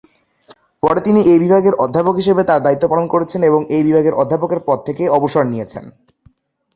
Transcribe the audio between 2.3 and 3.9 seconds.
তার দায়িত্ব পালন করেছেন এবং এই